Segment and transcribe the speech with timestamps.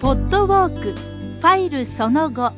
[0.00, 2.52] ポッドウォークファイルその後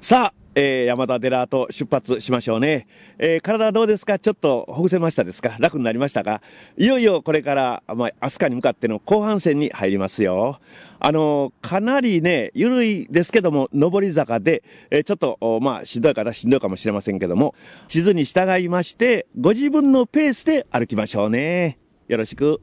[0.00, 2.86] さあ、えー、山田寺と出発しましょうね。
[3.18, 4.18] えー、体どうですか？
[4.18, 5.54] ちょっとほぐせましたですか？
[5.60, 6.40] 楽になりましたか？
[6.78, 10.58] いよいよこれから、まあ、飛鳥に向かっての後半戦に入りますよ。
[10.98, 17.54] あのー、かなりね、ゆるいですけども、上り坂で、えー、ちょっと、まあ、しんどい方しんどいかもしれませんけども、
[17.86, 21.78] 地図に従いまして、ご自分のペースで歩きましょうね。
[22.08, 22.62] よろしく。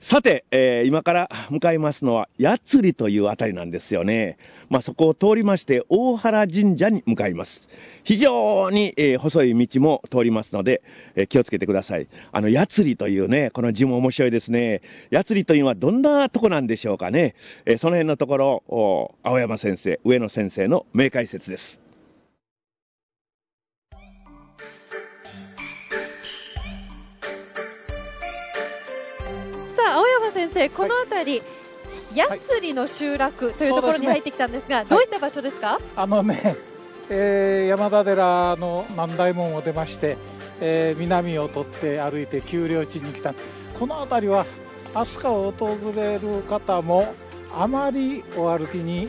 [0.00, 4.38] さて、えー、今から向かいますのは、八つりというあたりなんですよね。
[4.70, 7.68] まあ、そこを通りまして、大原神社に向かいます。
[8.04, 10.82] 非常に、えー、細い道も通りますので、
[11.16, 12.06] えー、気をつけてください。
[12.30, 14.82] あの、八つりというね、この字も面白いですね。
[15.12, 17.34] 八つりというのはどんなとこなんでしょうかね。
[17.66, 18.62] えー、その辺のところ、
[19.24, 21.87] 青山先生、上野先生の名解説です。
[30.48, 31.42] 先生、この辺り、
[32.16, 36.56] 八つの集落というところに入ってきたんですが、どういった場所ですか、あのね、
[37.10, 40.16] えー、山田寺の南大門を出まして、
[40.60, 43.34] えー、南を取って歩いて丘陵地に来た。
[43.78, 44.46] この辺りは
[44.94, 47.14] 飛鳥を訪れる方も
[47.54, 49.08] あまりお歩きに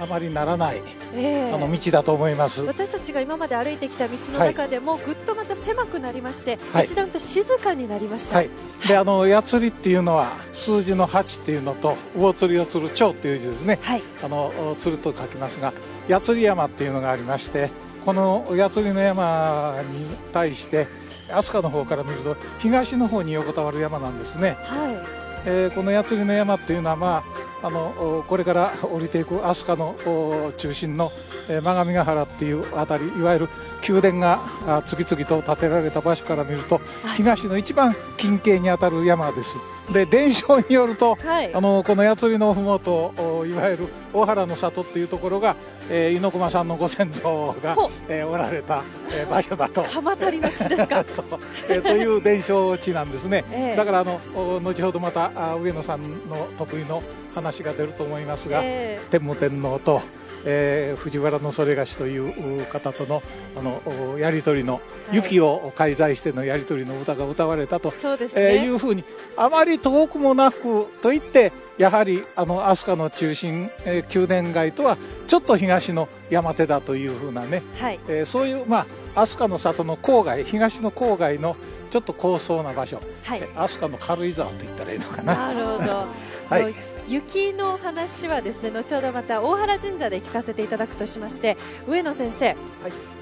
[0.00, 2.62] あまりならない、えー、あの道だと思います。
[2.62, 8.50] 私たちが今まで歩いてきた道の中でも、ぐっとまた狭くなりまして、はい、一段と静かになりました、はい、
[8.88, 15.72] であの矢釣りっていうのは数字の8っていうのと魚釣りを釣る蝶っていう字ですね、はい、あの釣ると書きますが
[16.08, 17.70] 矢釣山っていうのがありまして
[18.04, 20.86] この矢釣の山に対して
[21.28, 25.22] 飛鳥の方から見ると東の方に横たわる山なんですね、はい。
[25.44, 27.24] えー、この矢釣の山っていうのはま
[27.62, 31.12] ああのこれから降りていく飛鳥の中心の
[31.48, 33.48] 真上ヶ原っていうあたりいわゆる
[33.88, 36.80] 宮殿が次々と建てられた場所から見ると、
[37.16, 39.56] 東の一番近景にあたる山です
[39.90, 43.12] で伝承によると、はい、あのこの八つのふもと
[43.46, 45.56] いわゆる大原の里っていうところが、
[45.90, 47.76] えー、猪駒さんのご先祖が、
[48.08, 49.82] えー、おられた、えー、場所だと。
[49.82, 51.04] 鎌足りの地ですか？
[51.08, 51.26] そう、
[51.68, 54.20] えー、という伝承地なんですね、えー、だからあの
[54.60, 57.02] 後ほどまた上野さんの得意の
[57.34, 60.00] 話が出ると思いますが、えー、天武天皇と
[60.44, 63.22] えー、藤原のそれがしという方との
[63.56, 64.80] あのやり取りの、
[65.12, 69.04] 雪を介在してのやり取りの歌が歌われたと、そうですね、えー、いうふうに
[69.36, 78.00] あまり遠くもなくと言ってやはりあの飛鳥の中心、えー、宮殿街とはちょっと東の山手だというふうなね、はい。
[78.08, 81.56] えー、そういうまあ飛鳥の里の郊外東の郊外の
[81.90, 85.52] ちょっと高層な場所、はい、飛鳥の軽井沢と言ったらいいのかな。
[85.52, 86.06] なるほど。
[86.48, 91.56] はい雪の話はですね後ほどまた大原神社で聞かせていただくとしまして
[91.88, 92.56] 上野先生、はい、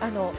[0.01, 0.33] あの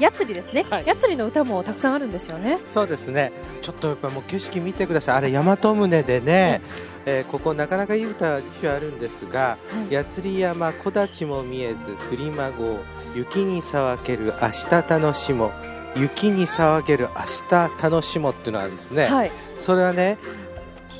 [0.00, 2.58] やつりですね、はい、やつりの歌もたくさんあるんですよね。
[2.66, 3.30] そうですね。
[3.62, 5.16] ちょっとやっぱもう景色見てください。
[5.16, 6.60] あれ大和宗でね、
[7.06, 9.58] えー、ここなかなかいい歌実はあるんですが
[9.90, 12.78] 「やつり山木立も見えず振りまごう
[13.14, 15.52] 雪に騒げる明日楽しも」
[15.96, 19.30] 雪に騒げる明日楽しもっていうのがあるんですね、はい、
[19.60, 20.18] それはね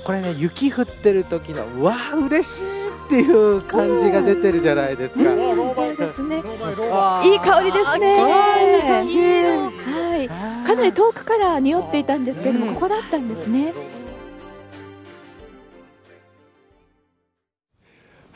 [0.05, 5.25] これね雪降ってる時のうわあ嬉しいっていう感じが出てるじゃないですか。
[5.25, 5.35] そ
[5.93, 6.37] うですね。
[6.37, 6.43] いい
[7.39, 8.17] 香りですね。
[8.23, 10.29] はい。
[10.67, 13.73] かなり遠くから匂っていたんですけれども、ここだったんですね。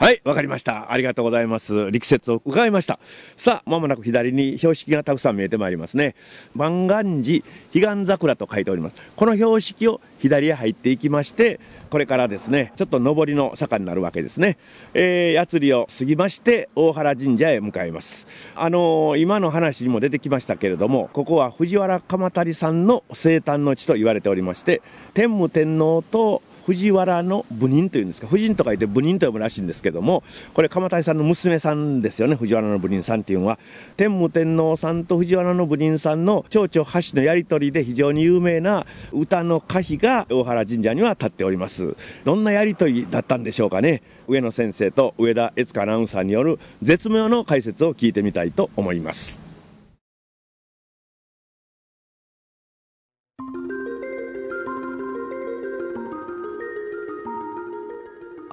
[0.01, 0.93] はい、わかりました。
[0.93, 1.91] ありがとうございます。
[1.91, 3.01] 力説を伺いました。
[3.37, 6.15] さあ、まもなく左に標識がたくさん見えてまいりますね。
[6.55, 8.97] 万願寺彼岸桜と書いております。
[9.17, 11.59] この標識を左へ入っていきまして、
[11.91, 14.57] これからですね、ちょっと上りの坂になるわけですね。
[14.95, 18.29] えー、やつりを過ぎまして、大原神社へ向かいます。
[18.55, 24.81] あのー、今の話にも出てきましたけれども、ここは藤原鎌足さんの生誕の地と言われておりまして、
[25.13, 33.59] 天武天皇と藤原の部人というんですか、夫人と書いて部人と呼ぶらしいんですけども、これ、鎌谷さんの娘さんですよね、藤原の部人さんっていうのは。
[33.97, 41.97] 天武天皇さんと藤原の部人さんの蝶々橋のやり取りで非常に有名な歌の歌碑が大原神社には立っております。
[42.25, 44.03] どんなやり取りだったんでしょうかね。
[44.27, 49.48] 上野先生と上田悦子アナウンサーによる絶妙の解説を聞いてみたいと思います。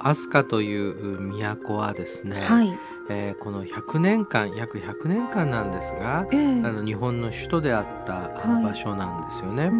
[0.08, 8.30] 飛鳥という都はですね、はい、えー、この100年間約100年間なんですが、えー、あの日本の首都であった
[8.60, 9.62] 場所なんですよね。
[9.62, 9.76] はいうん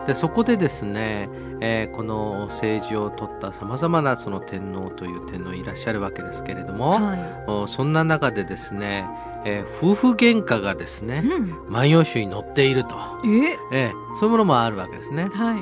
[0.00, 1.28] うん、でそこでですね、
[1.60, 9.06] えー、この政治を取ったさまざまなその天皇という天皇いらっしゃるわけですけれども、はい、そんな中でですね
[9.44, 11.72] えー夫婦喧嘩がですね、うん。
[11.72, 12.96] 万葉集に載っていると。
[13.24, 13.52] え？
[13.72, 15.28] ええそういうものもあるわけですね。
[15.32, 15.56] は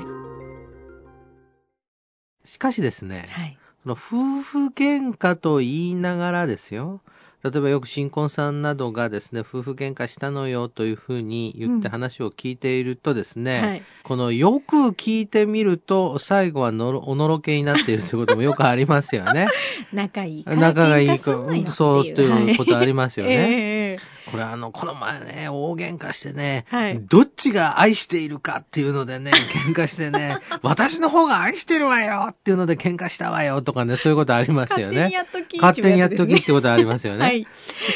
[2.44, 2.48] い。
[2.48, 3.58] しかしですね、はい。
[3.84, 7.02] その夫婦喧嘩と言いながらですよ。
[7.42, 13.82] 例えばよく新婚さんなどがですね、夫婦喧嘩したのよというふうに言ってうん話を聞いているとですね、はい。
[14.02, 19.48] このよく聞いてみると、最後はのろおのろけになっているということもよくありますよね。
[19.92, 23.32] 仲いいから仲がいい喧嘩かすんなよっていうそうということありますよね。
[23.32, 29.30] ええこれあの、この前ね、大喧嘩してね、はいどっちが愛しているかっていうのでね、
[29.66, 34.96] 喧嘩してね、私の方が愛してるわよっていうので喧嘩したわよとかね、そういうことありますよね。
[34.96, 37.20] 勝手にやっとき勝手にやっときってことありますよね。
[37.20, 37.46] はい。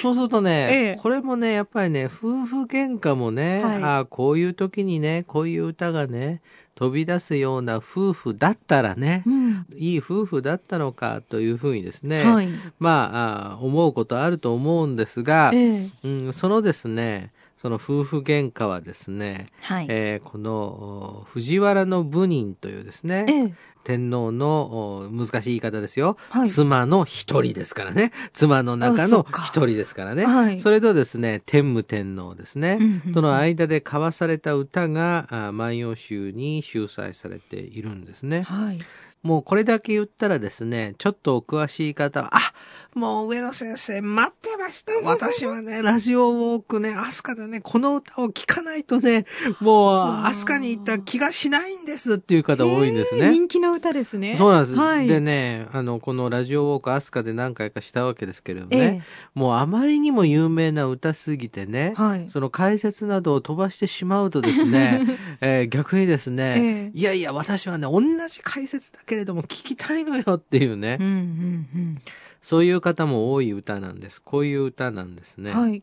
[0.03, 6.41] そうするとね、ええこれもね、やっぱりね、夫婦喧嘩もね、はいああ、こういう時にね、こういう歌がね、
[6.79, 9.67] 飛び出すような夫婦だったらね、うん。
[9.77, 12.49] いい夫婦だったのかというふうにですね、はい。
[12.79, 19.87] まああ、思うことあると思うんですが、ええうん、そのですね、その夫婦喧嘩はですね、はい。
[19.89, 23.55] えーこのお藤原の部人というですね、ええ。
[23.83, 26.49] 天皇のお難しい言い方ですよ、はい。
[26.49, 28.13] 妻の一人ですからね。
[28.33, 30.61] 妻の中の一人ですからね、はい。
[30.61, 38.43] それとですね天武天皇ですね、うんうんとの間で交わされた歌があ万葉集に収載されているんですね。
[38.43, 38.79] はい。
[39.23, 42.39] もうこれだけ言ったらですね、ちょっとお詳しい方は、あ
[42.95, 44.93] もう上野先生待ってました。
[45.05, 49.25] 私はね、ラジオウォークね、アスカでね、この歌を聴かないとね、
[49.61, 53.31] もうアスカに行った気がしないんですっていう方多いんですね。
[53.31, 54.37] 人気の歌ですね。
[54.37, 54.77] そうなんです。
[54.77, 55.07] はい。
[55.07, 62.27] でね、あの、このラジオウォークアスカで何回かしたわけですけれどもえね、もうあまりにも有名な歌すぎてね、えはい。
[62.29, 71.99] その解説などを飛ばしてしまうとですね、 えー逆にですね、えいやいや、私はね、同じ解説だけれども聞きたいのよっていうね、うんうん
[72.41, 74.23] そういう方も多い歌なんです。
[74.23, 75.51] こういう歌なんですね。
[75.51, 75.61] うん。
[75.61, 75.83] はい。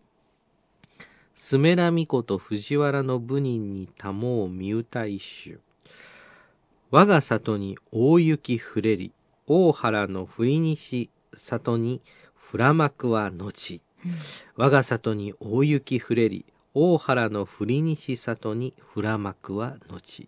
[1.33, 5.57] スメラミコと藤原の部人にたもう見歌一首。
[6.91, 9.11] 我が里に大雪降れり、
[9.47, 12.01] 大原の振り西里に
[12.51, 13.81] 降らまくは後。
[14.55, 20.27] 我が里に大雪降れり、大原の振り西里に降らまくは後。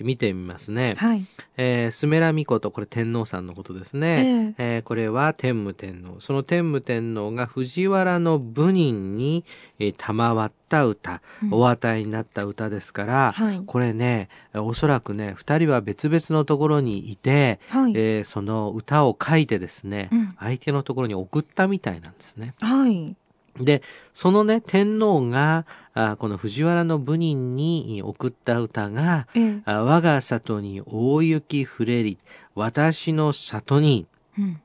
[0.00, 0.94] 見てみますね。
[0.96, 1.24] はい。
[1.56, 4.54] えー、スメラミコと、これ天皇さんのことですね。
[4.58, 6.20] えーこれは天武天皇。
[6.20, 9.44] その天武天皇が藤原の部人に、
[9.78, 17.92] えー賜った歌、うんお与えになった歌ですから、はいこれね、えーおそらくね、二人は別々のところにいて、はい。
[17.94, 22.54] えーその歌を書いてですね、うん相手のところに送ったみたいなんですね。
[22.60, 23.14] はい。
[23.58, 23.82] で、
[24.12, 32.18] そのね、天皇が、あこの藤原の部人に送った歌が、え我が里に大雪降れり、
[32.54, 34.06] 私の里に
[34.38, 34.60] うん。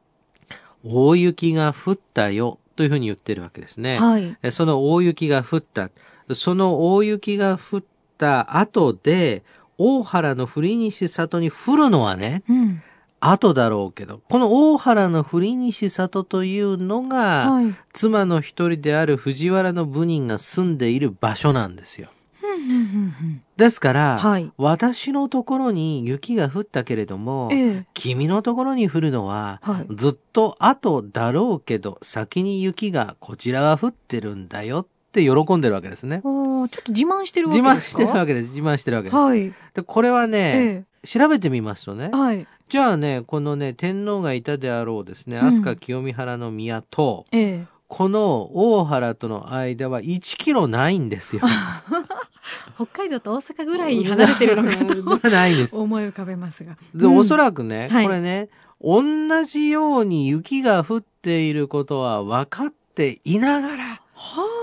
[0.84, 4.00] 大雪が降ったよ、というふうに言ってるわけですね。
[4.00, 4.38] はい。
[4.42, 5.90] えその大雪が降った。
[6.34, 7.84] その大雪が降っ
[8.18, 9.44] た後で、
[9.78, 12.82] 大原の振西里に降るのはね、うん。
[13.20, 17.76] 後だろうけど、この大原の振西里というのが、はい。
[17.94, 22.10] 妻の一人である藤原の部人が住んでいる場所なんですよ。
[23.56, 27.58] ですから、はい私のところに雪が降ったけれども、うん。
[27.58, 27.86] ええ。
[27.94, 36.22] 君のところに降るのは、はいずっと後だろうけど、先に雪がこちらは降ってるんだよって喜んでるわけですね。
[36.24, 38.02] ちょっと自慢してるわけ自慢ですか？
[38.04, 38.50] してるわけです。
[38.50, 39.16] 自慢してるわけです。
[39.16, 39.54] はい。
[39.74, 42.48] でこれはね、え調べてみますとねえ。、はい。
[42.70, 47.66] じゃあね、このね、天皇がいたであろうですね、うん飛鳥清見原の宮と、ええ。
[47.88, 51.42] この大原との間は1キロないんですよ。
[52.76, 55.78] 北海道と大阪ぐらい離れてるのかと ないんです。
[55.78, 56.78] 思い浮かべますが。
[56.94, 58.50] で、うんおそらくね、はいこれね、
[58.82, 59.02] 同
[59.46, 64.57] じように雪が降っていることは分かっていながら、はあ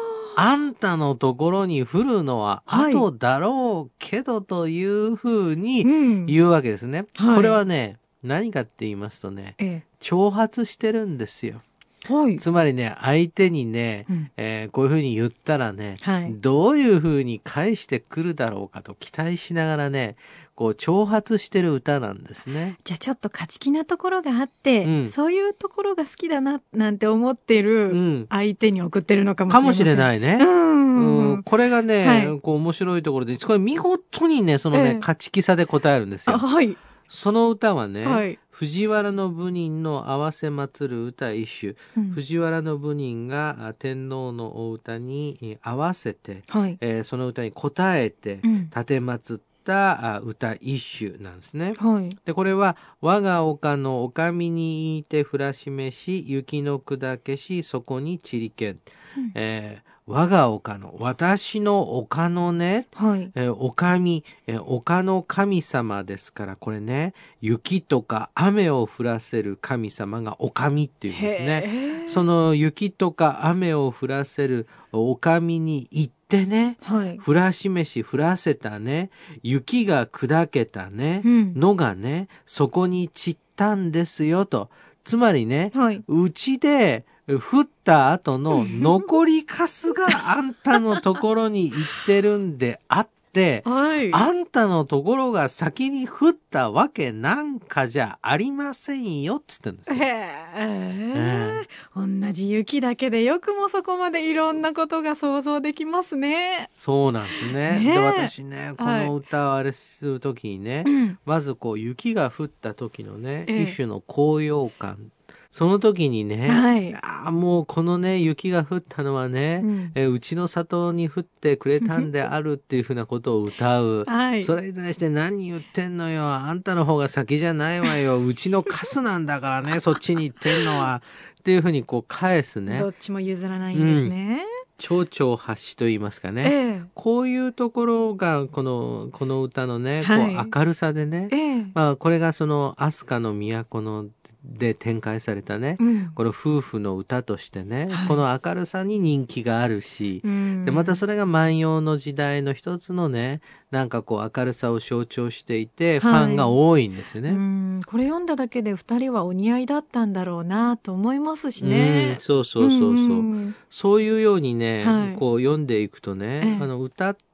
[0.57, 5.55] んたのところに降るのははい後だろうけどというふうあ。
[5.55, 7.07] にん言うわけですね。
[7.15, 11.61] はいこれはね、何かって言いますとね、え挑発してるんですよ。
[12.09, 12.13] え。
[12.13, 12.37] はい。
[12.37, 16.33] つまりね、相手にね、うんえーこういうふうに言ったらね、はい。
[16.35, 20.17] どういうふうに返してくるだろうかと期待しながらね、
[20.55, 22.77] こう挑発してる歌なんですね。
[22.85, 28.27] じゃあちょっと勝ち気なところがあって、うんそういうところが好きだな、なんて思ってうるん。
[28.31, 29.63] 相手に送ってるのかもしれません。
[29.63, 30.39] かもしれないね。
[30.41, 30.47] う。
[30.47, 36.39] うんん、これがね、はいこう面白いところで、これ見事にね、そのね、ええ勝ち気さで答えるんですあ、よ。
[36.39, 36.77] はい。
[37.09, 38.39] その歌はね、はい。
[38.51, 46.79] 藤原の部人の合わせ祭る歌一首、うん藤原の部人があ天皇のお歌にえー合わせて、はい。
[46.81, 51.75] えーその歌に応えて、うん立て祀った歌一種なんですね。
[51.79, 58.79] はい、でこれは「我が丘の丘見にいてふらしめし雪の砕けしそこにちりけん」
[59.17, 72.05] うん、えー我が丘の、私の丘のね、はい、えおかみ、え丘の神様ですから、これね、雪とか雨を降らせる神様がおかみっていうんですね。
[72.09, 79.09] その雪とか雨を降らせるおかみに行ってね、はい、降らし飯降らせたね、
[79.43, 84.69] 雪が砕けたね、うん、のがね、そこに散ったんですよと。
[85.03, 85.73] つまりね、
[86.09, 99.97] うちで、降った後の残りカスがあんたのところに行ってるんであって、 はい、あんたのところが先に降ったわけなんかじゃありませんよって言ってんですよ。
[99.97, 106.69] へえー、同じ雪だけでよくもそこまでいろんなことが想像できますね。
[106.71, 107.81] そうなんですね。
[107.81, 115.11] ねで私ねこの歌をあれする時にね、はい、まずこう雪が降った時のね、えー、一種の高揚感
[115.55, 124.05] その時にね、はい、あもうこのね、雪が降ったのはね、うん、えうちの里に降ってくれたんであるっていうふうなことを歌う。
[124.05, 126.25] はい、それに対して何言ってんのよ。
[126.25, 128.19] あんたの方が先じゃないわよ。
[128.19, 131.03] うちのカスなんだからね、 そっちに行ってんのは。
[131.39, 132.81] っていうふうにこう返すね。
[132.81, 134.45] どっちも譲らないんですね。
[134.79, 144.07] 蝶々発しと言いますかね、ええ、こういうところがこのこの歌のね、はい、こう明るさでね、え、まあ、これがその飛鳥の都の
[144.45, 167.34] で展開されたね、うん、この夫婦の歌としてね、はい、この明るさに人気があるし、うん、でまたそれが万葉の時代の一つのねなんかこう明るさを象徴していて、ファンが多いんですよね、これ読んだだけで2人はお似合いだったんだろうなと思いますしね、そうそうそうそう、うそういうようにね、はい、こう読んでいくとね、あの歌って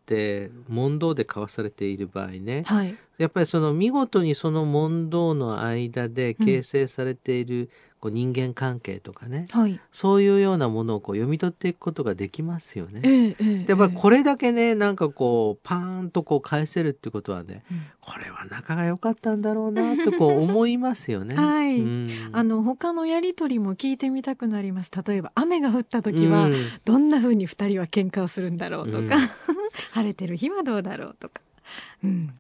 [0.69, 13.00] 問答で交わされている場合ね、はい、やっぱりその見事にその問答の間で形成されている、こう人間関係とかね、はい、そういうようなものをこう読み取っていくことができますよね。
[13.04, 21.37] えーえー、やっぱりこれだけねなんかこうパーンとこう返せるってことはね、うん、これは仲が良かったんだろうなとこう思いますよね。
[21.38, 24.90] はい、うん、あの他のやり取りも聞いてみたくなります。
[25.07, 26.49] 例えば雨が降った時は、
[26.87, 29.19] どんな風に二人は喧嘩をするんだろうとか、
[29.92, 31.42] 晴れてる日はどうだろうとか。
[32.02, 32.39] うん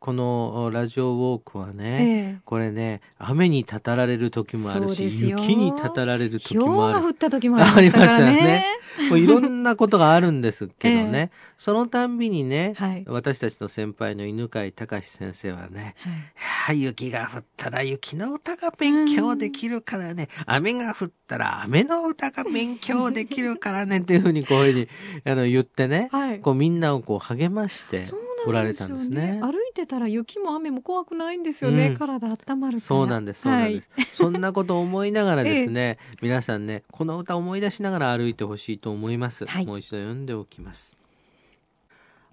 [0.00, 7.00] このラジオウォークはね、ええ、これね雨にたたられる時もあるし雪にたたられる時もある。
[7.02, 8.64] が降った時もありましたよね。
[9.10, 15.94] もういろんなことがあるんですけどね、 え、そのたんびにね、はい、私たちの先輩の犬飼隆先生はね、
[16.34, 23.98] はい、雪が降ったら雪の歌が勉強できるからね、雨が降ったら雨の歌が勉強できるからね。
[23.98, 24.88] っていうふうにこういうふうに
[25.24, 28.06] あの言ってね、はい、こうみんなをこう励まして
[28.46, 29.40] おられたんですね。
[29.42, 31.88] 歩いてたら雪も雨も怖くないんですよね。
[31.88, 33.42] うん、体温まるそうなんです。
[33.42, 33.90] そうなんです。
[33.94, 39.46] はい、そんなことを思いながらですね、 ええ、皆さんね、この歌を思い出しながら歩いてほしいと思います。
[39.46, 40.96] はい、もう一度読んでおきます。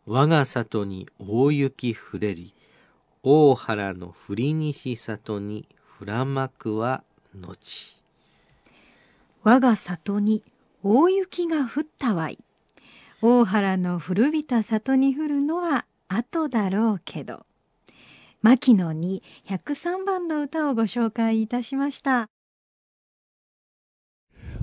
[0.06, 2.54] 我が里に大雪降れり、
[3.24, 5.68] 大原の降り西里に
[6.00, 7.04] 降らまくは
[7.36, 7.98] 後。
[9.44, 10.44] 我が里に
[10.84, 12.38] 大雪が降ったわい。
[13.22, 17.46] 大原の古びた里に降るのは後だろうけど。
[18.42, 22.30] 牧野に103番の歌をご紹介いたしました。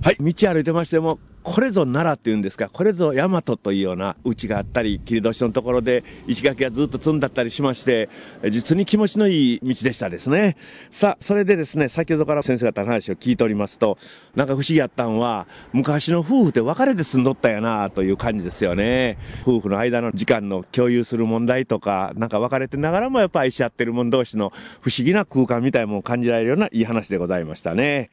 [0.02, 8.08] はい、道歩いてましても、これぞ奈良っていうんですか、これぞ大和というような家があったり、切り通しのところで石垣がずっと積んだったりしまして、
[8.48, 10.56] 実に気持ちのいい道でしたですね。
[10.90, 13.98] さあ、それでですね、先ほどから先生方の話を聞いておりますと、
[14.34, 19.18] なんか不思議やったんは、昔の夫婦って別れて住んどったやなという感じですよね。
[19.42, 28.08] 夫婦の間の時間の共有する問題とか、なんか別れてながらもやっぱ愛し合ってる者同士の不思議な空間みたいなものを感じられるようないい話でございましたね。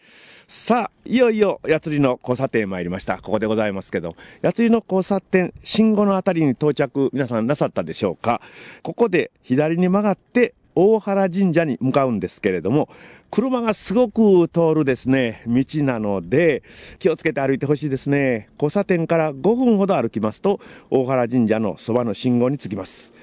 [0.54, 3.20] さあ、いよいよ、やつりの交差点参りました。
[3.20, 8.42] ここでございますけど、やつりの交差点、信号のあたりに到着、皆さんなさったでしょうか
[8.84, 12.90] ここで左に曲がって、大原神社に向かうんですけれども、
[13.32, 16.64] 車がすごく通るですね、道なので、
[17.00, 18.50] 気をつけて歩いてほしいですね。
[18.56, 23.14] 交差点から5分ほど歩きますと、大原神社のそばの信号に着きます。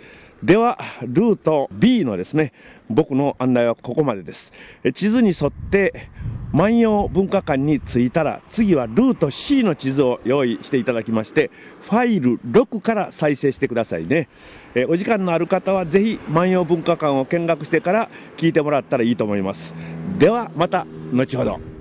[0.42, 2.52] では、ルート B のですね、
[2.88, 4.52] 僕の案内はここまでです。
[4.94, 6.08] 地図に沿って
[6.52, 11.50] 万葉文化館に着いたら、次はルート C の地図を用意していただきまして、
[11.82, 14.28] ファイル6から再生してくださいね。
[14.74, 19.74] えお時間のある方はぜひ万葉文化館を見学してから聞いてもらったらいいと思います。
[20.18, 21.77] では、また後ほど。